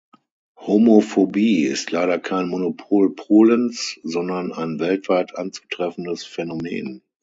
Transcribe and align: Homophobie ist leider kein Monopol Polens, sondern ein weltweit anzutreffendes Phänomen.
Homophobie 0.57 1.65
ist 1.65 1.91
leider 1.91 2.17
kein 2.17 2.49
Monopol 2.49 3.13
Polens, 3.13 3.99
sondern 4.01 4.51
ein 4.51 4.79
weltweit 4.79 5.35
anzutreffendes 5.37 6.25
Phänomen. 6.25 7.03